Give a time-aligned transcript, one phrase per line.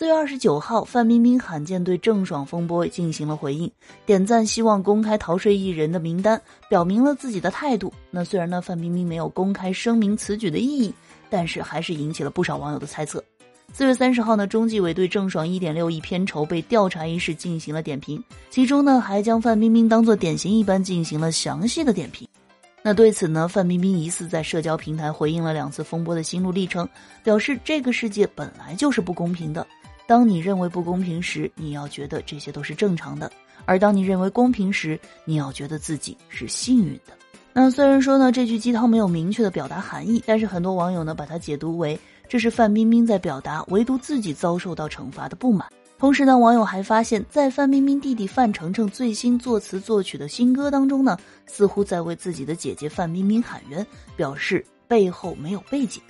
[0.00, 3.70] 四月二十九号，范冰冰罕见对郑爽风波进行了回应，
[4.06, 6.40] 点赞希望公开逃税艺人的名单，
[6.70, 7.92] 表明了自己的态度。
[8.10, 10.94] 那虽然呢，范冰冰没有公开声明此举的意义，
[11.28, 13.22] 但是还是引起了不少网友的猜测。
[13.74, 22.26] 四月三十号呢，中纪委对郑爽一点六亿片酬被调查一事进行了点评，其中呢还将范冰冰当做典型一般进行了详细的点评。
[22.82, 26.88] 那对此呢，范冰冰疑似在社交平台回应了两次风波的心路历程，
[27.22, 29.66] 表示这个世界本来就是不公平的。
[30.10, 33.30] 当你认为不公平时，你要觉得这些都是正常的；
[33.64, 37.12] 而当你认为公平时，你要觉得自己是幸运的。
[37.52, 41.96] 那虽然说呢，这句鸡汤没有明确的表达含义，但是很多网友呢把它解读为
[42.28, 45.64] 这是范冰冰在表达唯独自己遭受到惩罚的不满。
[45.96, 51.16] 同时呢，网友还发现，在范冰冰弟弟范丞丞最新作词作曲的新歌当中呢，
[51.46, 53.86] 似乎在为自己的姐姐范冰冰喊冤，
[54.16, 56.02] 表示背后没有背景。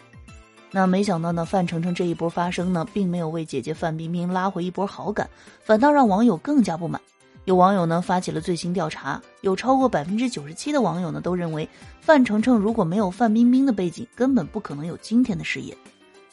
[0.73, 5.29] 那没想到呢，范丞丞这一波发声呢，并没有为姐姐范冰冰拉回一波好感，
[5.65, 7.01] 反倒让网友更加不满。
[7.47, 11.69] 有网友呢发起了最新调查，有超过百分之九十七的网友呢都认为，
[12.01, 15.77] 范丞丞如果没有范冰冰的背景，根本不可能有今天的事业。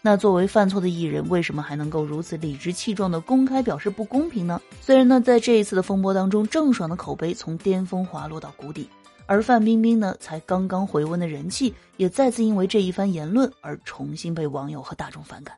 [0.09, 4.61] 那作为犯错的艺人，为什么还能够如此理直气壮的公开表示不公平呢？
[4.79, 8.87] 虽然呢，在这一次的风波当中，郑爽的口碑从巅峰滑落到谷底。
[9.25, 15.53] 而范冰冰呢，才刚刚回温的人气，也再次因为这一番言论而重新被网友和大众反感。